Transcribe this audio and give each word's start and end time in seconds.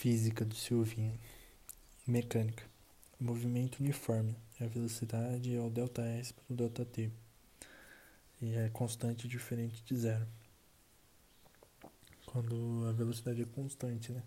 Física 0.00 0.46
do 0.46 0.54
Silvinho. 0.54 1.12
Mecânica. 2.06 2.64
Movimento 3.20 3.80
uniforme. 3.80 4.34
A 4.58 4.64
velocidade 4.64 5.54
é 5.54 5.60
o 5.60 5.68
ΔS 5.68 6.32
para 6.32 6.44
o 6.48 6.56
ΔT. 6.56 7.10
E 8.40 8.54
é 8.54 8.70
constante 8.70 9.28
diferente 9.28 9.84
de 9.84 9.94
zero. 9.94 10.26
Quando 12.24 12.86
a 12.88 12.92
velocidade 12.92 13.42
é 13.42 13.44
constante, 13.44 14.10
né? 14.10 14.22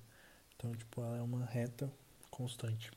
Então, 0.55 0.75
tipo, 0.75 1.01
ela 1.01 1.17
é 1.17 1.21
uma 1.23 1.43
reta 1.43 1.91
constante. 2.29 2.91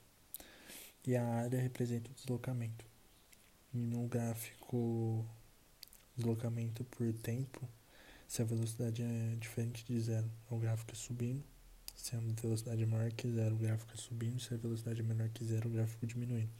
E 1.07 1.17
a 1.17 1.27
área 1.27 1.59
representa 1.59 2.11
o 2.11 2.15
deslocamento. 2.15 2.85
E 3.73 3.79
no 3.79 4.07
gráfico 4.07 5.25
deslocamento 6.15 6.85
por 6.85 7.11
tempo, 7.15 7.67
se 8.29 8.43
a 8.43 8.45
velocidade 8.45 9.03
é 9.03 9.35
diferente 9.41 9.83
de 9.83 9.99
zero, 9.99 10.31
o 10.51 10.59
gráfico 10.59 10.93
é 10.93 10.95
subindo. 10.95 11.56
Se 12.07 12.15
a 12.15 12.21
velocidade 12.21 12.85
é 12.85 12.87
maior 12.87 13.11
que 13.11 13.29
zero, 13.29 13.57
o 13.57 13.59
gráfico 13.59 13.93
é 13.93 13.97
subindo. 13.97 14.39
Se 14.39 14.55
a 14.55 14.57
velocidade 14.57 15.01
é 15.01 15.03
menor 15.03 15.29
que 15.31 15.45
zero, 15.45 15.69
o 15.69 15.73
gráfico 15.73 16.07
diminuindo. 16.07 16.53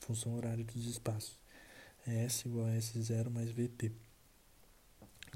Função 0.00 0.34
horária 0.34 0.64
dos 0.64 0.86
espaços. 0.86 1.38
É 2.06 2.24
S 2.24 2.48
igual 2.48 2.64
a 2.64 2.70
S0 2.70 3.28
mais 3.28 3.50
VT. 3.50 3.92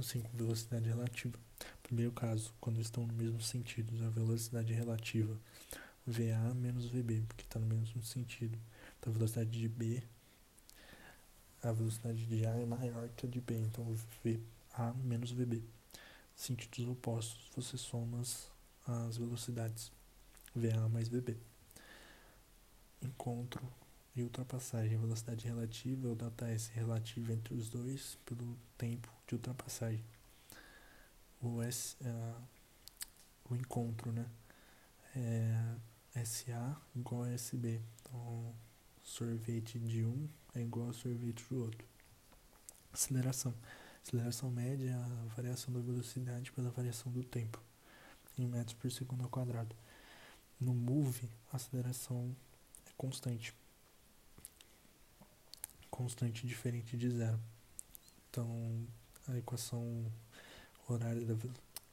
5. 0.01 0.31
Velocidade 0.33 0.89
relativa. 0.89 1.39
Primeiro 1.83 2.12
caso, 2.12 2.51
quando 2.59 2.81
estão 2.81 3.07
no 3.07 3.12
mesmo 3.12 3.43
sentido, 3.43 3.93
a 4.07 4.09
velocidade 4.09 4.73
relativa 4.73 5.39
VA 6.07 6.55
menos 6.55 6.87
VB, 6.87 7.25
porque 7.29 7.43
está 7.43 7.61
no 7.61 7.67
mesmo 7.67 8.03
sentido. 8.03 8.59
Então 8.98 9.12
a 9.12 9.17
velocidade 9.17 9.51
de 9.51 9.69
B, 9.69 10.03
a 11.62 11.73
velocidade 11.73 12.25
de 12.25 12.47
A 12.47 12.57
é 12.57 12.65
maior 12.65 13.11
que 13.11 13.27
a 13.27 13.29
de 13.29 13.43
B, 13.43 13.59
então 13.59 13.85
VA 14.25 14.95
menos 15.05 15.31
VB. 15.31 15.62
Sentidos 16.35 16.89
opostos, 16.89 17.51
você 17.55 17.77
soma 17.77 18.21
as 18.21 18.51
as 18.88 19.19
velocidades 19.19 19.92
VA 20.55 20.88
mais 20.88 21.09
VB. 21.09 21.37
Encontro 23.02 23.62
e 24.17 24.22
ultrapassagem. 24.22 24.97
A 24.97 25.00
velocidade 25.00 25.47
relativa, 25.47 26.08
o 26.08 26.14
data 26.14 26.48
S 26.48 26.70
relativo 26.72 27.33
entre 27.33 27.55
os 27.55 27.69
dois 27.69 28.19
pelo 28.25 28.56
tempo 28.77 29.12
de 29.27 29.34
ultrapassagem. 29.34 30.05
O, 31.41 31.62
S, 31.62 31.97
uh, 32.00 32.42
o 33.50 33.55
encontro, 33.55 34.11
né? 34.11 34.27
É 35.14 36.25
SA 36.25 36.77
igual 36.97 37.23
a 37.25 37.30
SB. 37.30 37.80
Então, 38.00 38.55
sorvete 39.02 39.78
de 39.78 40.05
um 40.05 40.28
é 40.55 40.61
igual 40.61 40.89
a 40.89 40.92
sorvete 40.92 41.45
do 41.48 41.61
outro. 41.62 41.86
Aceleração. 42.92 43.55
Aceleração 44.02 44.50
média 44.50 44.91
é 44.91 44.95
a 44.95 45.34
variação 45.36 45.73
da 45.73 45.80
velocidade 45.80 46.50
pela 46.52 46.70
variação 46.70 47.12
do 47.12 47.23
tempo 47.23 47.67
em 48.42 48.47
metros 48.47 48.75
por 48.75 48.91
segundo 48.91 49.25
ao 49.25 49.31
quadrado. 49.31 49.75
No 50.61 50.75
move, 50.75 51.28
a 51.53 51.56
aceleração 51.56 52.34
é 52.86 52.91
constante. 52.97 53.55
Constante 55.91 56.47
diferente 56.47 56.97
de 56.97 57.11
zero. 57.11 57.39
Então, 58.30 58.86
a 59.28 59.36
equação 59.36 60.05
horária 60.89 61.25
da, 61.25 61.34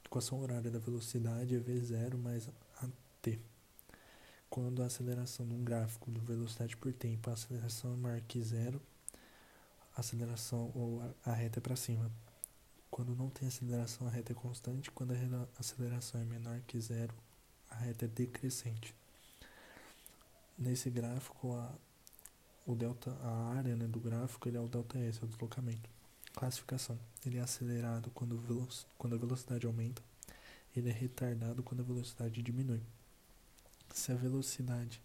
equação 0.04 0.40
horária 0.40 0.70
da 0.70 0.78
velocidade 0.78 1.54
é 1.54 1.58
V0 1.58 2.16
mais 2.16 2.48
AT. 2.80 3.38
Quando 4.48 4.82
a 4.82 4.86
aceleração 4.86 5.46
de 5.46 5.54
um 5.54 5.62
gráfico 5.62 6.10
de 6.10 6.20
velocidade 6.20 6.76
por 6.76 6.92
tempo, 6.92 7.28
a 7.28 7.34
aceleração 7.34 7.92
é 7.92 7.96
maior 7.96 8.20
que 8.22 8.42
zero, 8.42 8.80
a 9.96 10.00
aceleração 10.00 10.70
ou 10.74 11.02
a, 11.24 11.30
a 11.30 11.34
reta 11.34 11.58
é 11.58 11.62
para 11.62 11.76
cima. 11.76 12.10
Quando 12.90 13.14
não 13.14 13.28
tem 13.28 13.48
aceleração, 13.48 14.06
a 14.06 14.10
reta 14.10 14.32
é 14.32 14.34
constante. 14.34 14.90
Quando 14.90 15.12
a 15.12 15.48
aceleração 15.58 16.20
é 16.20 16.24
menor 16.24 16.60
que 16.66 16.80
zero, 16.80 17.14
a 17.70 17.76
reta 17.76 18.04
é 18.04 18.08
decrescente. 18.08 18.94
Nesse 20.58 20.88
gráfico, 20.88 21.54
a, 21.54 21.74
o 22.66 22.74
delta, 22.74 23.10
a 23.22 23.54
área 23.56 23.76
né, 23.76 23.86
do 23.86 24.00
gráfico 24.00 24.48
ele 24.48 24.56
é 24.56 24.60
o 24.60 24.66
ΔS, 24.66 25.20
é 25.20 25.24
o 25.24 25.28
deslocamento. 25.28 25.88
Classificação. 26.34 26.98
Ele 27.24 27.38
é 27.38 27.40
acelerado 27.40 28.10
quando, 28.10 28.38
quando 28.98 29.14
a 29.14 29.18
velocidade 29.18 29.66
aumenta. 29.66 30.02
Ele 30.74 30.88
é 30.90 30.92
retardado 30.92 31.62
quando 31.62 31.80
a 31.80 31.84
velocidade 31.84 32.42
diminui. 32.42 32.82
Se 33.94 34.12
a 34.12 34.14
velocidade 34.14 35.00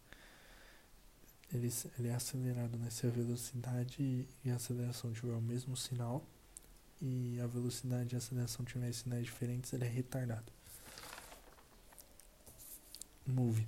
ele, 1.53 1.69
ele 1.99 2.07
é 2.07 2.13
acelerado, 2.13 2.77
né? 2.77 2.89
Se 2.89 3.05
a 3.05 3.09
velocidade 3.09 4.27
e 4.43 4.49
a 4.49 4.55
aceleração 4.55 5.11
tiver 5.11 5.33
o 5.33 5.41
mesmo 5.41 5.75
sinal, 5.75 6.25
e 7.01 7.39
a 7.41 7.47
velocidade 7.47 8.13
e 8.13 8.15
a 8.15 8.19
aceleração 8.19 8.63
tiverem 8.63 8.93
sinais 8.93 9.25
diferentes, 9.25 9.73
ele 9.73 9.85
é 9.85 9.87
retardado. 9.87 10.51
Move. 13.25 13.67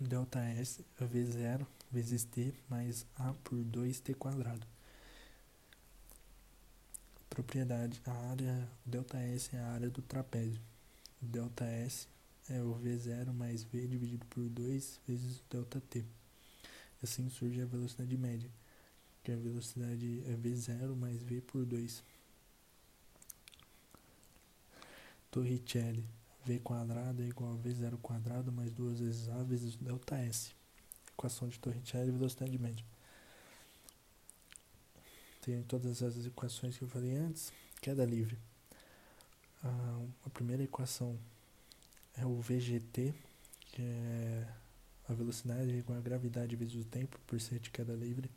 Delta 0.00 0.40
S 0.40 0.84
é 1.00 1.04
V0 1.04 1.66
vezes 1.90 2.24
T 2.24 2.52
mais 2.68 3.06
A 3.16 3.32
por 3.44 3.58
2T 3.58 4.14
quadrado. 4.16 4.66
Propriedade. 7.30 8.00
A 8.04 8.12
área, 8.30 8.68
delta 8.84 9.18
S 9.18 9.54
é 9.54 9.60
a 9.60 9.68
área 9.68 9.90
do 9.90 10.02
trapézio. 10.02 10.60
Delta 11.20 11.64
S 11.64 12.08
é 12.48 12.60
o 12.62 12.74
V0 12.74 13.32
mais 13.32 13.62
V 13.62 13.86
dividido 13.86 14.24
por 14.26 14.48
2 14.48 15.00
vezes 15.06 15.38
o 15.38 15.42
delta 15.50 15.80
T. 15.80 16.04
Assim 17.02 17.28
surge 17.28 17.60
a 17.60 17.66
velocidade 17.66 18.16
média 18.16 18.50
que 19.28 19.32
a 19.32 19.36
velocidade 19.36 20.22
é 20.26 20.34
v0 20.34 20.96
mais 20.96 21.22
v 21.22 21.42
por 21.42 21.66
2. 21.66 22.02
Torricelli, 25.30 26.02
v 26.46 26.58
quadrado 26.60 27.22
é 27.22 27.26
igual 27.26 27.52
a 27.52 27.58
v0 27.58 27.98
quadrado 27.98 28.50
mais 28.50 28.72
duas 28.72 29.00
vezes 29.00 29.28
a 29.28 29.42
vezes 29.42 29.76
delta 29.76 30.16
s. 30.16 30.52
Equação 31.12 31.46
de 31.46 31.58
Torricelli, 31.58 32.10
velocidade 32.10 32.58
média. 32.58 32.82
Tem 35.42 35.62
todas 35.64 36.02
as 36.02 36.24
equações 36.24 36.78
que 36.78 36.84
eu 36.84 36.88
falei 36.88 37.14
antes. 37.14 37.52
Queda 37.82 38.06
livre. 38.06 38.38
A, 39.62 40.30
primeira 40.30 40.62
equação 40.62 41.18
é 42.16 42.24
o 42.24 42.40
VGT, 42.40 43.12
que 43.72 43.82
é 43.82 44.48
a 45.06 45.12
velocidade 45.12 45.70
igual 45.70 45.98
a 45.98 46.00
gravidade 46.00 46.56
vezes 46.56 46.76
o 46.76 46.84
tempo 46.84 47.20
por 47.26 47.38
ser 47.38 47.58
de 47.58 47.68
queda 47.68 47.92
livre 47.92 48.30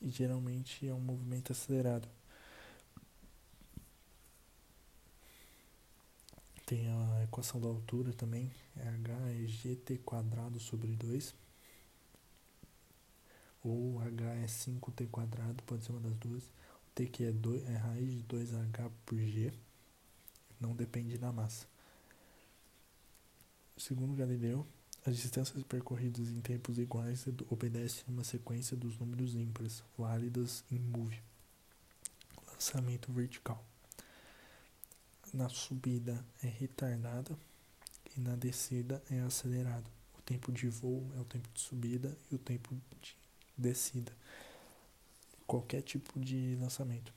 e 0.00 0.10
geralmente 0.10 0.86
é 0.86 0.94
um 0.94 1.00
movimento 1.00 1.52
acelerado. 1.52 2.08
Tem 6.66 6.86
a 6.88 7.24
equação 7.24 7.60
da 7.60 7.66
altura 7.66 8.12
também, 8.12 8.52
é 8.76 8.88
h 8.88 9.12
é 9.30 9.46
gt 9.46 9.98
quadrado 10.04 10.60
sobre 10.60 10.94
2. 10.94 11.34
Ou 13.64 14.00
h 14.00 14.24
é 14.34 14.46
5t 14.46 15.08
quadrado, 15.08 15.62
pode 15.64 15.84
ser 15.84 15.92
uma 15.92 16.00
das 16.00 16.16
duas. 16.16 16.44
O 16.44 16.90
t 16.94 17.06
que 17.06 17.24
é, 17.24 17.32
2, 17.32 17.66
é 17.68 17.76
raiz 17.76 18.10
de 18.12 18.22
2h 18.24 18.90
por 19.06 19.18
g, 19.18 19.52
não 20.60 20.74
depende 20.74 21.16
da 21.16 21.32
massa. 21.32 21.66
Segundo 23.76 24.14
Galileu, 24.14 24.66
as 25.08 25.16
distâncias 25.16 25.62
percorridas 25.62 26.28
em 26.28 26.40
tempos 26.40 26.78
iguais 26.78 27.24
obedecem 27.48 28.04
a 28.06 28.10
uma 28.10 28.24
sequência 28.24 28.76
dos 28.76 28.98
números 28.98 29.34
ímpares, 29.34 29.82
válidas 29.96 30.62
em 30.70 30.78
move. 30.78 31.22
Lançamento 32.52 33.10
vertical. 33.10 33.64
Na 35.32 35.48
subida 35.48 36.22
é 36.42 36.46
retardada 36.46 37.38
e 38.14 38.20
na 38.20 38.36
descida 38.36 39.02
é 39.10 39.20
acelerado. 39.20 39.90
O 40.18 40.22
tempo 40.22 40.52
de 40.52 40.68
voo 40.68 41.10
é 41.16 41.20
o 41.20 41.24
tempo 41.24 41.48
de 41.54 41.60
subida 41.60 42.14
e 42.30 42.34
o 42.34 42.38
tempo 42.38 42.76
de 43.00 43.16
descida. 43.56 44.12
Qualquer 45.46 45.80
tipo 45.80 46.20
de 46.20 46.54
lançamento. 46.60 47.14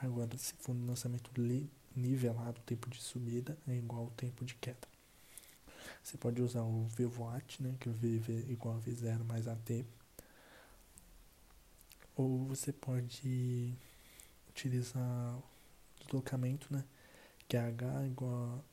Agora, 0.00 0.38
se 0.38 0.54
for 0.60 0.72
um 0.74 0.86
lançamento 0.86 1.32
nivelado, 1.96 2.60
o 2.60 2.64
tempo 2.64 2.88
de 2.88 3.02
subida 3.02 3.58
é 3.66 3.74
igual 3.74 4.02
ao 4.02 4.10
tempo 4.10 4.44
de 4.44 4.54
queda. 4.54 4.95
Você 6.02 6.16
pode 6.16 6.40
usar 6.42 6.62
o 6.62 6.86
VVOAT, 6.86 7.62
né, 7.62 7.76
que 7.80 7.88
é 7.88 7.92
V 7.92 8.46
igual 8.48 8.76
a 8.76 8.80
V0 8.80 9.24
mais 9.24 9.48
AT. 9.48 9.84
Ou 12.14 12.46
você 12.46 12.72
pode 12.72 13.74
utilizar 14.48 15.36
o 15.36 15.42
deslocamento, 16.00 16.72
né, 16.72 16.84
que 17.48 17.56
é 17.56 17.60
H 17.60 18.06
igual 18.06 18.64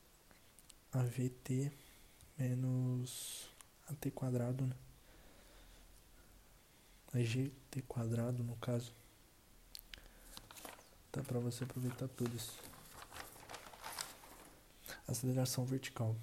a 0.92 1.02
VT 1.02 1.72
menos 2.38 3.48
AT 3.88 4.10
quadrado, 4.10 4.66
né. 4.66 4.76
A 7.12 7.22
GT 7.22 7.82
quadrado, 7.82 8.42
no 8.42 8.56
caso. 8.56 8.92
Dá 11.12 11.22
para 11.22 11.38
você 11.38 11.62
aproveitar 11.62 12.08
tudo 12.08 12.34
isso. 12.34 12.58
Aceleração 15.06 15.64
vertical 15.64 16.16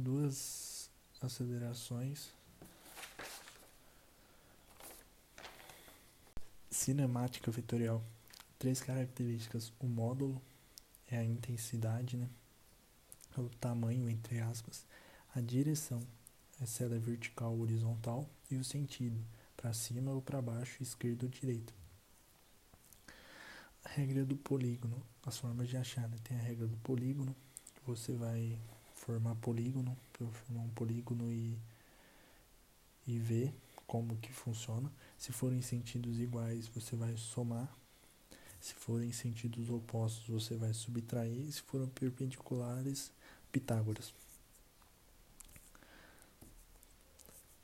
duas 0.00 0.90
acelerações. 1.20 2.30
Cinemática 6.70 7.50
vetorial. 7.50 8.02
Três 8.58 8.80
características. 8.80 9.72
O 9.78 9.86
módulo 9.86 10.40
é 11.08 11.18
a 11.18 11.24
intensidade, 11.24 12.16
né? 12.16 12.28
o 13.36 13.48
tamanho, 13.60 14.08
entre 14.08 14.40
aspas, 14.40 14.84
a 15.34 15.40
direção, 15.40 16.00
se 16.66 16.82
ela 16.82 16.96
é 16.96 16.98
vertical 16.98 17.52
ou 17.52 17.60
horizontal, 17.60 18.28
e 18.50 18.56
o 18.56 18.64
sentido, 18.64 19.22
para 19.56 19.72
cima 19.72 20.10
ou 20.10 20.20
para 20.20 20.42
baixo, 20.42 20.82
esquerda 20.82 21.26
ou 21.26 21.30
direita. 21.30 21.72
A 23.84 23.88
regra 23.88 24.24
do 24.24 24.36
polígono, 24.36 25.02
as 25.24 25.38
formas 25.38 25.68
de 25.68 25.76
achar, 25.76 26.08
né? 26.08 26.16
Tem 26.24 26.36
a 26.36 26.42
regra 26.42 26.66
do 26.66 26.76
polígono, 26.78 27.34
que 27.74 27.82
você 27.86 28.12
vai 28.12 28.58
formar 29.10 29.34
polígono, 29.36 29.96
para 30.12 30.26
formar 30.28 30.62
um 30.62 30.68
polígono 30.68 31.32
e, 31.32 31.58
e 33.06 33.18
ver 33.18 33.52
como 33.86 34.16
que 34.18 34.32
funciona. 34.32 34.90
Se 35.18 35.32
forem 35.32 35.60
sentidos 35.60 36.20
iguais, 36.20 36.68
você 36.68 36.94
vai 36.94 37.16
somar. 37.16 37.68
Se 38.60 38.74
forem 38.74 39.10
sentidos 39.10 39.68
opostos, 39.68 40.28
você 40.28 40.54
vai 40.54 40.72
subtrair. 40.72 41.50
Se 41.50 41.62
forem 41.62 41.88
perpendiculares, 41.88 43.10
Pitágoras. 43.50 44.14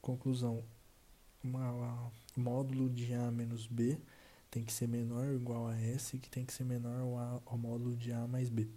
Conclusão: 0.03 0.65
uma, 1.45 2.11
módulo 2.37 2.91
de 2.91 3.15
A 3.15 3.31
menos 3.31 3.69
B 3.69 4.01
tem 4.51 4.65
que 4.65 4.73
ser 4.73 4.89
menor 4.89 5.29
ou 5.29 5.35
igual 5.35 5.69
a 5.69 5.77
S, 5.77 6.19
que 6.19 6.29
tem 6.29 6.45
que 6.45 6.53
ser 6.53 6.65
menor 6.65 6.99
ao, 6.99 7.43
ao 7.47 7.59
módulo 7.59 7.95
de 7.95 8.13
A 8.13 8.27
mais 8.27 8.49
B. 8.49 8.69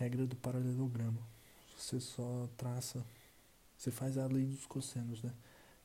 Regra 0.00 0.26
do 0.26 0.34
paralelogramo. 0.34 1.22
Você 1.76 2.00
só 2.00 2.48
traça, 2.56 3.04
você 3.76 3.90
faz 3.90 4.16
a 4.16 4.24
lei 4.24 4.46
dos 4.46 4.64
cossenos, 4.64 5.22
né? 5.22 5.30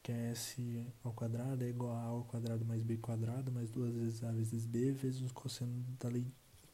Que 0.01 0.09
é 0.09 0.31
S 0.31 0.87
ao 1.03 1.11
quadrado 1.11 1.61
é 1.65 1.67
igual 1.67 1.93
a 1.93 1.99
A 1.99 2.05
ao 2.05 2.23
quadrado 2.23 2.63
mais 2.63 2.81
B 2.81 2.95
quadrado, 2.95 3.51
mais 3.51 3.69
duas 3.69 3.93
vezes 3.93 4.23
A 4.23 4.31
vezes 4.31 4.65
B, 4.65 4.93
vezes 4.93 5.29
o 5.29 5.33
cosseno 5.33 5.83
da 5.99 6.07
lei 6.07 6.25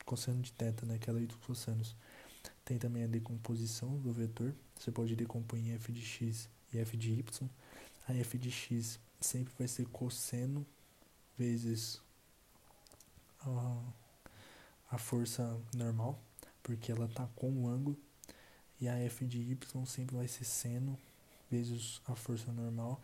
cosseno 0.05 0.39
de 0.39 0.51
θ, 0.51 0.85
né? 0.85 0.99
Que 0.99 1.09
é 1.09 1.13
a 1.13 1.15
lei 1.15 1.25
dos 1.25 1.37
cossenos. 1.37 1.95
Tem 2.63 2.77
também 2.77 3.05
a 3.05 3.07
decomposição 3.07 3.97
do 3.97 4.13
vetor. 4.13 4.53
Você 4.79 4.91
pode 4.91 5.15
decompor 5.15 5.57
em 5.57 5.71
f 5.71 5.91
de 5.91 6.05
x 6.05 6.47
e 6.71 6.77
f 6.77 6.95
de 6.95 7.11
y. 7.11 7.49
A 8.07 8.13
f 8.13 8.37
de 8.37 8.51
x 8.51 8.99
sempre 9.19 9.51
vai 9.57 9.67
ser 9.67 9.87
cosseno 9.87 10.63
vezes 11.35 11.99
a, 13.39 13.83
a 14.91 14.97
força 14.99 15.59
normal, 15.73 16.21
porque 16.63 16.91
ela 16.91 17.05
está 17.05 17.27
com 17.35 17.51
o 17.51 17.67
ângulo. 17.67 17.97
E 18.79 18.87
a 18.87 18.97
f 18.99 19.25
de 19.25 19.37
y 19.39 19.85
sempre 19.85 20.15
vai 20.15 20.27
ser 20.27 20.45
seno 20.45 20.97
vezes 21.49 22.01
a 22.07 22.15
força 22.15 22.51
normal, 22.51 22.99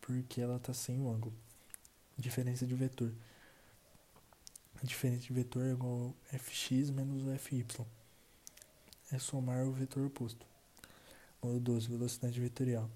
porque 0.00 0.40
ela 0.40 0.56
está 0.56 0.74
sem 0.74 1.00
o 1.00 1.08
ângulo. 1.08 1.34
Diferença 2.18 2.66
de 2.66 2.74
vetor. 2.74 3.12
A 4.82 4.84
diferença 4.84 5.22
de 5.22 5.32
vetor 5.32 5.64
é 5.64 5.70
igual 5.70 6.14
a 6.32 6.38
fx 6.38 6.90
menos 6.90 7.22
o 7.22 7.38
fy 7.38 7.64
é 9.12 9.18
somar 9.18 9.64
o 9.66 9.72
vetor 9.72 10.06
oposto. 10.06 10.46
Modo 11.42 11.60
12, 11.60 11.88
velocidade 11.88 12.40
vetorial. 12.40 12.90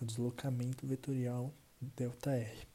O 0.00 0.04
deslocamento 0.04 0.86
vetorial 0.86 1.52
ΔR. 1.80 2.66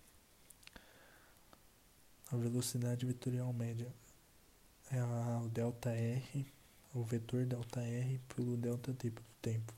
A 2.31 2.35
velocidade 2.35 3.05
vetorial 3.05 3.51
média 3.53 3.91
é 4.91 4.99
a, 4.99 5.41
o 5.43 5.49
ΔR, 5.49 6.45
o 6.93 7.03
vetor 7.03 7.45
ΔR 7.45 8.19
pelo 8.35 8.57
ΔT 8.57 9.09
do 9.09 9.21
tempo. 9.41 9.73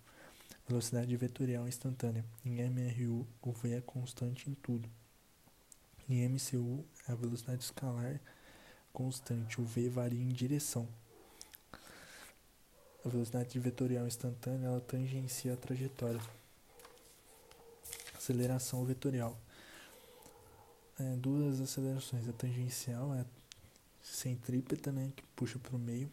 Velocidade 0.68 1.16
vetorial 1.16 1.68
instantânea. 1.68 2.26
Em 2.46 2.62
MRU, 2.62 3.28
o 3.42 3.52
V 3.52 3.76
é 3.76 3.82
constante 3.82 4.50
em 4.50 4.54
tudo. 4.54 4.90
Em 6.10 6.28
MCU, 6.28 6.86
é 7.08 7.12
a 7.12 7.16
velocidade 7.16 7.64
escalar 7.64 8.20
constante. 8.92 9.60
O 9.60 9.66
V 9.66 9.90
varia 9.90 10.22
em 10.22 10.30
direção. 10.30 10.88
A 13.06 13.10
velocidade 13.10 13.60
vetorial 13.60 14.08
instantânea 14.08 14.68
ela 14.68 14.82
tangencia 14.82 15.54
a 15.54 15.58
trajetória. 15.58 16.22
Aceleração 18.16 18.86
vetorial. 18.86 19.38
É, 20.98 21.16
duas 21.18 21.60
acelerações. 21.60 22.28
A 22.30 22.34
tangencial 22.34 23.14
é 23.14 23.26
centrípeta, 24.02 24.92
né, 24.92 25.12
que 25.16 25.24
puxa 25.36 25.60
para 25.60 25.76
o 25.76 25.80
meio. 25.80 26.10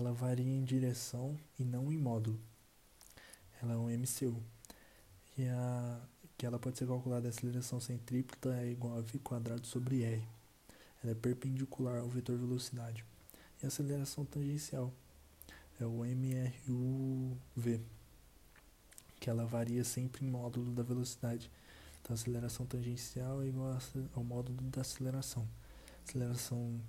Ela 0.00 0.14
varia 0.14 0.50
em 0.50 0.64
direção 0.64 1.38
e 1.58 1.62
não 1.62 1.92
em 1.92 1.98
módulo. 1.98 2.40
Ela 3.62 3.74
é 3.74 3.76
um 3.76 3.90
MCU. 3.90 4.42
E 5.36 5.46
a 5.46 6.00
que 6.38 6.46
ela 6.46 6.58
pode 6.58 6.78
ser 6.78 6.86
calculada 6.86 7.28
a 7.28 7.28
aceleração 7.28 7.78
centrípeta 7.78 8.48
é 8.62 8.70
igual 8.70 8.96
a 8.96 9.02
v 9.02 9.18
quadrado 9.18 9.66
sobre 9.66 10.02
r. 10.02 10.26
Ela 11.02 11.12
é 11.12 11.14
perpendicular 11.14 11.98
ao 11.98 12.08
vetor 12.08 12.38
velocidade. 12.38 13.04
E 13.62 13.66
a 13.66 13.68
aceleração 13.68 14.24
tangencial 14.24 14.90
é 15.78 15.84
o 15.84 16.02
MRUV, 16.02 17.82
que 19.20 19.28
ela 19.28 19.44
varia 19.44 19.84
sempre 19.84 20.24
em 20.24 20.30
módulo 20.30 20.72
da 20.72 20.82
velocidade. 20.82 21.50
Então, 22.00 22.14
a 22.14 22.18
aceleração 22.18 22.64
tangencial 22.64 23.42
é 23.42 23.48
igual 23.48 23.78
ao 24.14 24.24
módulo 24.24 24.62
da 24.70 24.80
aceleração. 24.80 25.46
Aceleração, 26.08 26.80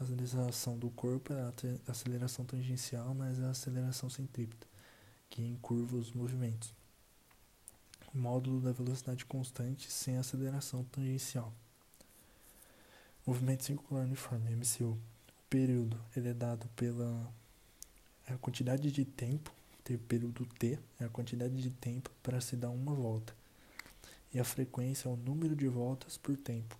a 0.00 0.02
aceleração 0.02 0.78
do 0.78 0.90
corpo 0.90 1.32
é 1.32 1.40
a 1.40 1.90
aceleração 1.92 2.44
tangencial, 2.44 3.14
mas 3.14 3.38
é 3.38 3.44
a 3.44 3.50
aceleração 3.50 4.08
centrípeta, 4.10 4.66
que 5.28 5.42
encurva 5.42 5.96
os 5.96 6.12
movimentos. 6.12 6.72
Módulo 8.12 8.60
da 8.60 8.72
velocidade 8.72 9.24
constante 9.24 9.92
sem 9.92 10.16
aceleração 10.16 10.82
tangencial. 10.84 11.52
Movimento 13.24 13.64
circular 13.64 14.02
uniforme, 14.02 14.56
MCU 14.56 14.98
período 15.50 16.00
ele 16.16 16.28
é 16.28 16.32
dado 16.32 16.68
pela 16.76 17.28
a 18.28 18.38
quantidade 18.38 18.92
de 18.92 19.04
tempo, 19.04 19.52
o 19.90 19.98
período 19.98 20.46
T 20.46 20.78
é 21.00 21.04
a 21.04 21.08
quantidade 21.08 21.60
de 21.60 21.68
tempo 21.68 22.08
para 22.22 22.40
se 22.40 22.54
dar 22.54 22.70
uma 22.70 22.94
volta. 22.94 23.34
E 24.32 24.38
a 24.38 24.44
frequência 24.44 25.08
é 25.08 25.12
o 25.12 25.16
número 25.16 25.56
de 25.56 25.66
voltas 25.66 26.16
por 26.16 26.36
tempo, 26.36 26.78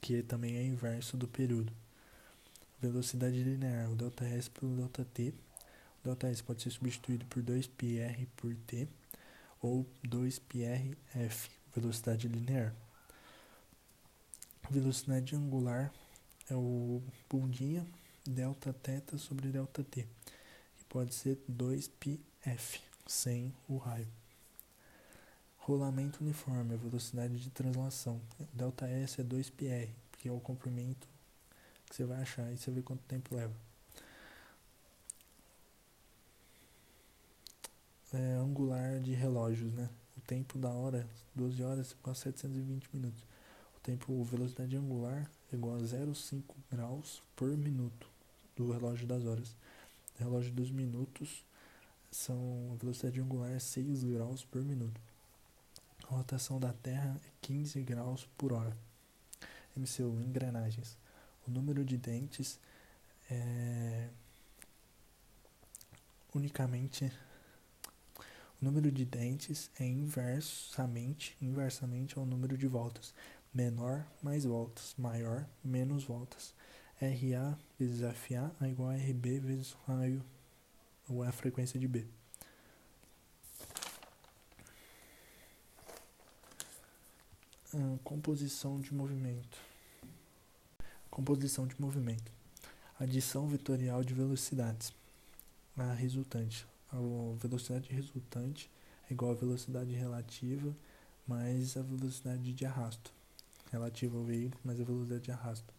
que 0.00 0.22
também 0.22 0.56
é 0.56 0.62
inverso 0.64 1.16
do 1.16 1.26
período. 1.26 1.72
Velocidade 2.80 3.42
linear, 3.42 3.90
o 3.90 3.96
ΔS 3.96 4.48
pelo 4.48 4.76
ΔT. 4.76 5.34
O 6.04 6.14
ΔS 6.14 6.42
pode 6.42 6.62
ser 6.62 6.70
substituído 6.70 7.24
por 7.26 7.42
2πr 7.42 8.26
por 8.36 8.54
t 8.66 8.86
ou 9.62 9.86
2πrf, 10.06 11.48
velocidade 11.74 12.28
linear. 12.28 12.74
Velocidade 14.70 15.34
angular 15.34 15.90
é 16.50 16.54
o 16.54 17.02
bundinha 17.30 17.86
delta 18.26 18.72
teta 18.72 19.16
sobre 19.16 19.48
delta 19.48 19.82
t, 19.82 20.06
que 20.76 20.84
pode 20.88 21.14
ser 21.14 21.38
2πf, 21.50 22.80
sem 23.06 23.54
o 23.68 23.78
raio. 23.78 24.08
Rolamento 25.69 26.23
uniforme, 26.23 26.73
a 26.73 26.77
velocidade 26.77 27.39
de 27.39 27.51
translação. 27.51 28.19
Delta 28.51 28.87
S 28.87 29.21
é 29.21 29.23
2πr, 29.23 29.87
que 30.17 30.27
é 30.27 30.31
o 30.31 30.39
comprimento 30.39 31.07
que 31.87 31.95
você 31.95 32.05
vai 32.05 32.23
achar 32.23 32.51
e 32.51 32.57
você 32.57 32.71
vê 32.71 32.81
quanto 32.81 33.03
tempo 33.03 33.35
leva. 33.35 33.53
É, 38.11 38.33
angular 38.37 38.99
de 38.99 39.13
relógios, 39.13 39.71
né? 39.71 39.87
O 40.17 40.21
tempo 40.21 40.57
da 40.57 40.69
hora, 40.69 41.07
12 41.35 41.61
horas, 41.61 41.95
com 42.01 42.15
720 42.15 42.89
minutos. 42.91 43.21
O 43.77 43.79
tempo, 43.79 44.23
velocidade 44.23 44.75
angular 44.75 45.29
é 45.53 45.55
igual 45.55 45.75
a 45.75 45.81
0,5 45.81 46.41
graus 46.71 47.21
por 47.35 47.47
minuto 47.55 48.09
do 48.55 48.71
relógio 48.71 49.05
das 49.05 49.23
horas. 49.23 49.55
O 50.19 50.23
relógio 50.23 50.51
dos 50.51 50.71
minutos 50.71 51.45
são 52.09 52.71
a 52.73 52.75
velocidade 52.75 53.21
angular 53.21 53.51
é 53.51 53.59
6 53.59 54.03
graus 54.05 54.43
por 54.43 54.63
minuto. 54.63 55.08
A 56.09 56.15
rotação 56.15 56.59
da 56.59 56.73
Terra 56.73 57.19
é 57.23 57.29
15 57.41 57.81
graus 57.83 58.27
por 58.37 58.51
hora. 58.51 58.75
MCU, 59.75 60.19
engrenagens. 60.21 60.97
O 61.47 61.51
número 61.51 61.85
de 61.85 61.97
dentes 61.97 62.59
é 63.29 64.09
unicamente 66.33 67.11
o 68.61 68.65
número 68.65 68.91
de 68.91 69.05
dentes 69.05 69.71
é 69.79 69.85
inversamente 69.85 71.37
inversamente 71.41 72.19
ao 72.19 72.25
número 72.25 72.57
de 72.57 72.67
voltas 72.67 73.13
menor 73.53 74.05
mais 74.21 74.45
voltas, 74.45 74.93
maior 74.97 75.45
menos 75.63 76.03
voltas. 76.03 76.53
RA 76.99 77.57
vezes 77.79 78.01
FA 78.15 78.51
é 78.61 78.69
igual 78.69 78.89
a 78.89 78.95
RB 78.95 79.39
vezes 79.39 79.75
raio, 79.87 80.23
ou 81.07 81.23
é 81.23 81.29
a 81.29 81.31
frequência 81.31 81.79
de 81.79 81.87
B. 81.87 82.05
composição 88.03 88.79
de 88.79 88.93
movimento. 88.93 89.57
Composição 91.09 91.67
de 91.67 91.79
movimento. 91.79 92.31
Adição 92.99 93.47
vetorial 93.47 94.03
de 94.03 94.13
velocidades. 94.13 94.93
A 95.77 95.93
resultante. 95.93 96.65
A 96.91 96.97
velocidade 97.37 97.91
resultante 97.93 98.69
é 99.09 99.13
igual 99.13 99.31
a 99.31 99.35
velocidade 99.35 99.93
relativa 99.93 100.75
mais 101.29 101.77
a 101.77 101.83
velocidade 101.83 102.51
de 102.51 102.65
arrasto 102.65 103.13
relativa 103.71 104.17
ao 104.17 104.23
veículo, 104.23 104.59
mas 104.63 104.81
a 104.81 104.83
velocidade 104.83 105.21
de 105.21 105.31
arrasto. 105.31 105.71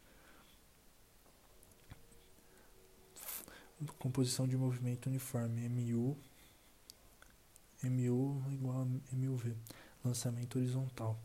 composição 3.98 4.46
de 4.46 4.56
movimento 4.56 5.06
uniforme, 5.06 5.66
MU, 5.68 6.16
MU 7.82 8.44
igual 8.52 8.82
a 8.82 8.86
MUV, 9.16 9.56
lançamento 10.04 10.58
horizontal. 10.58 11.18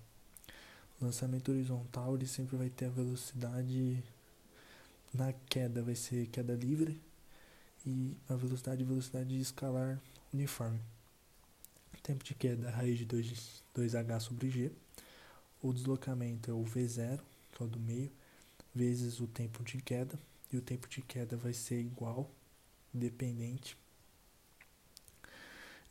Lançamento 1.02 1.52
horizontal 1.52 2.16
ele 2.16 2.26
sempre 2.26 2.56
vai 2.56 2.70
ter 2.70 2.86
a 2.86 2.90
velocidade 2.90 4.04
na 5.14 5.34
queda, 5.50 5.82
vai 5.82 5.96
ser 5.96 6.28
queda 6.28 6.54
livre 6.54 7.00
e 7.86 8.18
a 8.30 8.36
velocidade 8.36 8.84
velocidade 8.84 9.40
escalar 9.40 10.00
uniforme. 10.34 10.80
Tempo 12.02 12.24
de 12.24 12.36
queda, 12.36 12.70
raiz 12.70 12.98
de 13.00 13.06
2, 13.06 13.64
2h 13.76 14.20
sobre 14.20 14.50
g. 14.50 14.72
O 15.62 15.74
deslocamento 15.74 16.52
é 16.52 16.54
o 16.54 16.64
V0, 16.64 17.20
que 17.52 17.64
é 17.64 17.66
o 17.66 17.68
do 17.68 17.80
meio, 17.80 18.12
vezes 18.74 19.20
o 19.20 19.28
tempo 19.28 19.64
de 19.64 19.82
queda. 19.82 20.20
E 20.54 20.58
o 20.58 20.62
tempo 20.62 20.88
de 20.88 21.02
queda 21.02 21.36
vai 21.36 21.52
ser 21.52 21.80
igual, 21.80 22.30
dependente. 22.94 23.76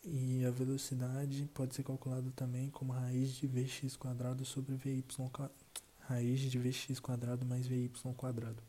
E 0.07 0.45
a 0.45 0.51
velocidade 0.51 1.49
pode 1.55 1.75
ser 1.75 1.83
calculada 1.83 2.31
também 2.37 2.69
como 2.69 2.93
raiz 2.93 3.31
de 3.31 3.47
Vx 3.47 3.97
quadrado 3.97 4.45
sobre 4.45 4.75
Vy 4.75 5.03
raiz 6.01 6.41
de 6.41 6.59
Vx 6.59 7.01
quadrado 7.01 7.47
mais 7.47 7.67
Vy 7.67 7.91
quadrado. 8.17 8.63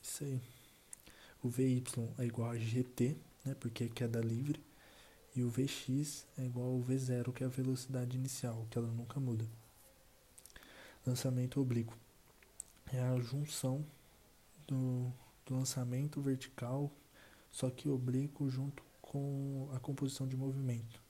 Isso 0.00 0.24
aí. 0.24 0.40
O 1.42 1.48
Vy 1.48 1.82
é 2.18 2.24
igual 2.24 2.50
a 2.50 2.56
GT, 2.56 3.16
né, 3.44 3.54
porque 3.54 3.84
é 3.84 3.88
queda 3.88 4.20
livre. 4.20 4.62
E 5.34 5.42
o 5.42 5.48
Vx 5.48 6.26
é 6.38 6.44
igual 6.44 6.68
ao 6.68 6.80
V0, 6.80 7.32
que 7.32 7.42
é 7.42 7.46
a 7.46 7.50
velocidade 7.50 8.16
inicial, 8.16 8.66
que 8.70 8.78
ela 8.78 8.88
nunca 8.88 9.18
muda. 9.18 9.44
Lançamento 11.04 11.60
oblíquo. 11.60 11.96
É 12.92 13.00
a 13.00 13.18
junção 13.18 13.84
do, 14.68 15.10
do 15.46 15.54
lançamento 15.54 16.20
vertical, 16.20 16.92
só 17.52 17.70
que 17.70 17.88
oblíquo 17.88 18.48
junto 18.48 18.82
com 19.00 19.68
a 19.72 19.78
composição 19.78 20.26
de 20.26 20.36
movimento. 20.36 21.00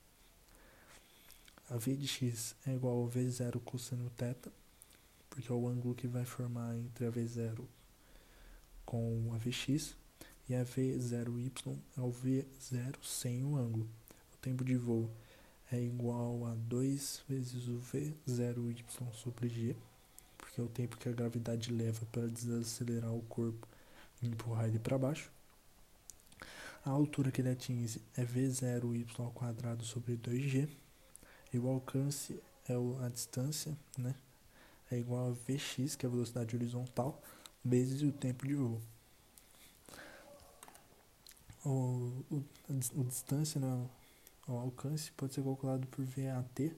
A 1.69 1.77
V 1.77 1.95
de 1.95 2.07
x 2.07 2.55
é 2.67 2.75
igual 2.75 2.97
ao 2.97 3.09
V0 3.09 3.59
cosseno 3.61 4.11
θ, 4.11 4.51
porque 5.29 5.51
é 5.51 5.55
o 5.55 5.67
ângulo 5.67 5.95
que 5.95 6.05
vai 6.05 6.25
formar 6.25 6.77
entre 6.77 7.07
a 7.07 7.11
V0 7.11 7.65
com 8.85 9.31
a 9.33 9.37
Vx, 9.37 9.95
e 10.49 10.53
a 10.53 10.63
V0y 10.65 11.77
é 11.97 12.01
o 12.01 12.11
V0 12.11 12.95
sem 13.01 13.43
o 13.43 13.55
ângulo. 13.55 13.89
O 14.33 14.37
tempo 14.37 14.63
de 14.65 14.75
voo 14.75 15.09
é 15.71 15.81
igual 15.81 16.45
a 16.45 16.53
2 16.53 17.23
vezes 17.27 17.67
o 17.69 17.79
V0y 17.79 18.83
sobre 19.13 19.47
g, 19.47 19.75
porque 20.37 20.59
é 20.59 20.63
o 20.63 20.67
tempo 20.67 20.97
que 20.97 21.07
a 21.07 21.13
gravidade 21.13 21.71
leva 21.71 22.05
para 22.11 22.27
desacelerar 22.27 23.13
o 23.13 23.21
corpo 23.23 23.65
e 24.21 24.27
empurrar 24.27 24.67
ele 24.67 24.79
para 24.79 24.97
baixo. 24.97 25.31
A 26.85 26.89
altura 26.89 27.31
que 27.31 27.39
ele 27.39 27.49
atinge 27.49 28.01
é 28.15 28.25
V0y 28.25 29.07
ao 29.19 29.31
quadrado 29.31 29.85
sobre 29.85 30.17
2g, 30.17 30.67
e 31.53 31.57
o 31.57 31.69
alcance 31.69 32.41
é 32.67 32.73
a 33.05 33.09
distância, 33.09 33.77
né? 33.97 34.13
É 34.91 34.97
igual 34.97 35.29
a 35.29 35.31
Vx, 35.31 35.95
que 35.95 36.05
é 36.05 36.09
a 36.09 36.11
velocidade 36.11 36.55
horizontal, 36.55 37.21
vezes 37.63 38.01
o 38.01 38.11
tempo 38.11 38.45
de 38.45 38.55
voo. 38.55 38.81
O, 41.63 42.25
o, 42.29 42.43
a, 42.69 43.03
distância, 43.03 43.61
né, 43.61 43.89
o 44.47 44.53
alcance 44.53 45.11
pode 45.13 45.33
ser 45.33 45.43
calculado 45.43 45.87
por 45.87 46.03
VAT, 46.03 46.75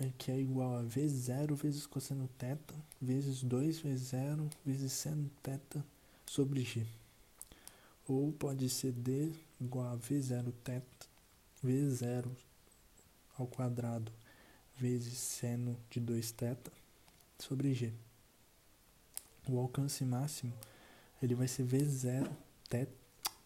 é, 0.00 0.10
que 0.16 0.30
é 0.30 0.40
igual 0.40 0.78
a 0.78 0.82
V0 0.82 1.54
vezes 1.54 1.86
cosseno 1.86 2.26
θ, 2.38 2.56
vezes 3.00 3.44
2V0 3.44 4.50
vezes 4.64 4.92
seno 4.92 5.30
θ 5.42 5.84
sobre 6.24 6.62
G 6.62 6.86
ou 8.10 8.32
pode 8.32 8.68
ser 8.68 8.90
d 8.90 9.32
igual 9.60 9.86
a 9.86 9.96
v0 9.96 10.52
teta, 10.64 11.06
v0 11.64 12.28
ao 13.38 13.46
quadrado 13.46 14.10
vezes 14.76 15.16
seno 15.16 15.78
de 15.88 16.00
2 16.00 16.32
θ 16.32 16.56
sobre 17.38 17.72
g. 17.72 17.92
O 19.48 19.60
alcance 19.60 20.04
máximo 20.04 20.52
ele 21.22 21.36
vai 21.36 21.46
ser 21.46 21.64
v0 21.64 22.28
teta, 22.68 22.92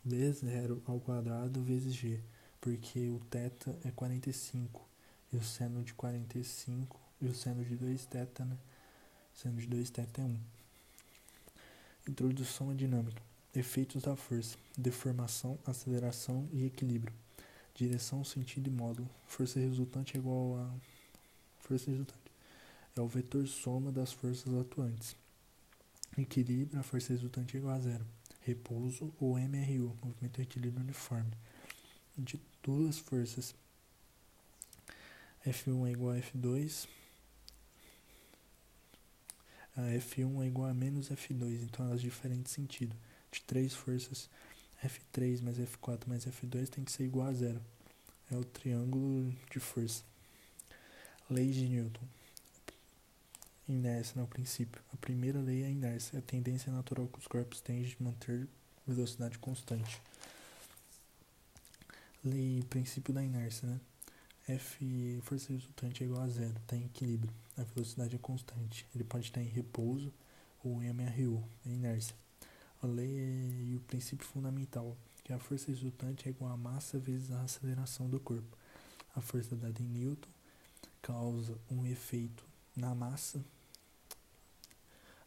v0 0.06 0.80
ao 0.86 0.98
quadrado 0.98 1.62
vezes 1.62 1.92
g, 1.94 2.18
porque 2.58 3.10
o 3.10 3.20
θ 3.30 3.68
é 3.84 3.90
45 3.90 4.80
e 5.30 5.36
o 5.36 5.42
seno 5.42 5.84
de 5.84 5.92
45 5.92 6.98
e 7.20 7.26
o 7.26 7.34
seno 7.34 7.62
de 7.62 7.76
2 7.76 8.06
θ, 8.06 8.44
né? 8.46 8.56
Seno 9.34 9.60
de 9.60 9.66
2 9.66 9.90
teta 9.90 10.22
é 10.22 10.24
1. 10.24 10.40
Introdução 12.08 12.70
à 12.70 12.74
dinâmica. 12.74 13.33
Efeitos 13.54 14.02
da 14.02 14.16
força: 14.16 14.56
deformação, 14.76 15.58
aceleração 15.66 16.48
e 16.52 16.64
equilíbrio. 16.66 17.14
Direção, 17.74 18.24
sentido 18.24 18.68
e 18.68 18.70
módulo. 18.70 19.08
Força 19.26 19.58
resultante 19.58 20.16
é 20.16 20.20
igual 20.20 20.56
a 20.56 20.74
força 21.60 21.90
resultante. 21.90 22.32
É 22.96 23.00
o 23.00 23.08
vetor 23.08 23.46
soma 23.46 23.90
das 23.90 24.12
forças 24.12 24.52
atuantes. 24.54 25.16
Equilíbrio, 26.16 26.78
a 26.78 26.82
força 26.82 27.12
resultante 27.12 27.56
é 27.56 27.58
igual 27.58 27.74
a 27.74 27.80
zero 27.80 28.06
repouso 28.44 29.12
ou 29.18 29.38
MRU, 29.38 29.96
movimento 30.02 30.38
retilíneo 30.38 30.80
uniforme, 30.80 31.32
de 32.16 32.38
duas 32.62 32.98
forças. 32.98 33.54
F1 35.46 35.88
é 35.88 35.90
igual 35.92 36.12
a 36.12 36.18
F2, 36.18 36.86
a 39.76 39.80
F1 39.80 40.42
é 40.42 40.46
igual 40.46 40.68
a 40.68 40.74
menos 40.74 41.10
F2, 41.10 41.62
então 41.62 41.86
elas 41.86 42.00
diferem 42.00 42.40
de 42.42 42.50
sentido. 42.50 42.94
De 43.34 43.40
três 43.40 43.74
forças, 43.74 44.30
F3 44.80 45.42
mais 45.42 45.58
F4 45.58 46.06
mais 46.06 46.24
F2 46.24 46.68
tem 46.68 46.84
que 46.84 46.92
ser 46.92 47.02
igual 47.02 47.26
a 47.26 47.32
zero. 47.32 47.60
É 48.30 48.36
o 48.36 48.44
triângulo 48.44 49.28
de 49.50 49.58
força. 49.58 50.04
Lei 51.28 51.50
de 51.50 51.68
Newton. 51.68 52.06
Inércia, 53.68 54.20
no 54.20 54.28
princípio. 54.28 54.80
A 54.92 54.96
primeira 54.98 55.40
lei 55.40 55.64
é 55.64 55.66
a 55.66 55.68
inércia, 55.68 56.20
a 56.20 56.22
tendência 56.22 56.70
natural 56.70 57.08
que 57.08 57.18
os 57.18 57.26
corpos 57.26 57.60
têm 57.60 57.82
de 57.82 58.00
manter 58.00 58.46
velocidade 58.86 59.36
constante. 59.40 60.00
Lei 62.24 62.62
princípio 62.70 63.12
da 63.12 63.24
inércia, 63.24 63.66
né? 63.66 63.80
F 64.46 65.20
força 65.24 65.52
resultante 65.52 66.04
é 66.04 66.06
igual 66.06 66.22
a 66.22 66.28
zero, 66.28 66.54
está 66.62 66.76
em 66.76 66.84
equilíbrio. 66.84 67.34
A 67.56 67.64
velocidade 67.64 68.14
é 68.14 68.18
constante. 68.18 68.86
Ele 68.94 69.02
pode 69.02 69.24
estar 69.24 69.42
em 69.42 69.48
repouso 69.48 70.14
ou 70.62 70.80
em 70.80 70.92
MRU, 70.92 71.42
é 71.66 71.70
inércia. 71.70 72.14
A 72.84 72.86
lei 72.86 73.18
é, 73.18 73.62
e 73.70 73.76
o 73.76 73.80
princípio 73.80 74.26
fundamental, 74.26 74.96
que 75.24 75.32
a 75.32 75.38
força 75.38 75.68
resultante 75.68 76.28
é 76.28 76.30
igual 76.30 76.52
a 76.52 76.56
massa 76.56 76.98
vezes 76.98 77.30
a 77.30 77.40
aceleração 77.40 78.08
do 78.08 78.20
corpo. 78.20 78.56
A 79.16 79.20
força 79.20 79.56
dada 79.56 79.82
em 79.82 79.86
Newton 79.86 80.28
causa 81.00 81.58
um 81.70 81.86
efeito 81.86 82.44
na 82.76 82.94
massa 82.94 83.42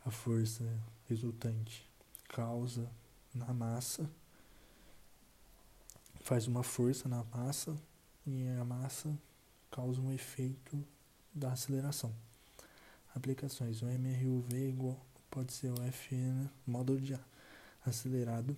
a 0.08 0.10
força 0.10 0.64
resultante 1.10 1.86
causa 2.30 2.90
na 3.34 3.54
massa, 3.54 4.10
faz 6.22 6.48
uma 6.48 6.64
força 6.64 7.10
na 7.10 7.26
massa 7.26 7.78
e 8.26 8.48
a 8.58 8.64
massa 8.64 9.14
causa 9.70 10.00
um 10.00 10.10
efeito 10.14 10.82
da 11.34 11.52
aceleração. 11.52 12.16
Aplicações: 13.14 13.82
o 13.82 13.88
MRUV 13.88 14.56
é 14.56 14.70
igual, 14.70 15.06
pode 15.30 15.52
ser 15.52 15.72
o 15.72 15.82
FN 15.92 16.50
módulo 16.66 17.02
de 17.02 17.14
acelerado 17.90 18.58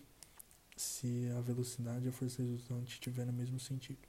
se 0.75 1.29
a 1.37 1.41
velocidade 1.41 2.05
e 2.05 2.09
a 2.09 2.11
força 2.11 2.41
resultante 2.41 2.93
estiver 2.93 3.25
no 3.25 3.33
mesmo 3.33 3.59
sentido. 3.59 3.99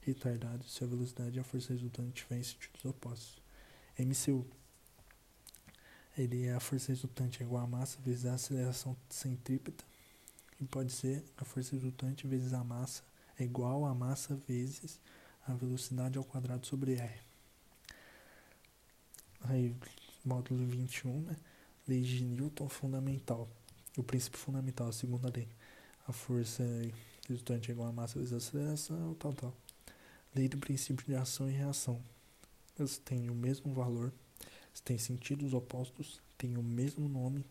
Retardado 0.00 0.64
se 0.64 0.82
a 0.82 0.86
velocidade 0.86 1.36
e 1.36 1.40
a 1.40 1.44
força 1.44 1.72
resultante 1.72 2.22
estiverem 2.22 2.40
em 2.40 2.44
sentidos 2.44 2.84
opostos. 2.84 3.42
MCU 3.98 4.46
ele 6.16 6.44
é 6.44 6.52
a 6.52 6.60
força 6.60 6.88
resultante 6.88 7.42
é 7.42 7.46
igual 7.46 7.64
a 7.64 7.66
massa 7.66 7.98
vezes 8.02 8.26
a 8.26 8.34
aceleração 8.34 8.96
centrípeta. 9.08 9.84
E 10.60 10.64
pode 10.64 10.92
ser 10.92 11.24
a 11.36 11.44
força 11.44 11.74
resultante 11.74 12.26
vezes 12.26 12.52
a 12.52 12.62
massa 12.62 13.02
é 13.38 13.44
igual 13.44 13.86
a 13.86 13.94
massa 13.94 14.36
vezes 14.46 15.00
a 15.46 15.54
velocidade 15.54 16.18
ao 16.18 16.24
quadrado 16.24 16.66
sobre 16.66 16.94
R. 16.94 17.20
Aí, 19.44 19.74
módulo 20.24 20.64
21, 20.66 21.22
né? 21.22 21.36
Lei 21.88 22.02
de 22.02 22.22
Newton 22.22 22.68
fundamental. 22.68 23.48
O 23.96 24.02
princípio 24.02 24.38
fundamental, 24.38 24.88
a 24.88 24.92
segunda 24.92 25.30
lei. 25.34 25.48
A 26.06 26.12
força 26.12 26.62
resultante 27.28 27.70
é 27.70 27.74
igual 27.74 27.88
a 27.88 27.92
massa 27.92 28.18
vezes 28.18 28.32
a 28.32 28.36
aceleração, 28.38 29.14
tal, 29.14 29.32
tal. 29.32 29.56
Lei 30.34 30.48
do 30.48 30.58
princípio 30.58 31.04
de 31.06 31.14
ação 31.14 31.48
e 31.48 31.52
reação. 31.52 32.02
Eles 32.78 32.98
têm 32.98 33.28
o 33.28 33.34
mesmo 33.34 33.72
valor 33.74 34.12
têm 34.80 34.96
sentidos 34.98 35.52
opostos, 35.52 36.20
têm 36.38 36.56
o 36.56 36.62
mesmo 36.62 37.08
nome 37.08 37.44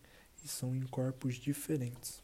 e 0.43 0.47
são 0.47 0.75
em 0.75 0.81
corpos 0.81 1.35
diferentes. 1.35 2.23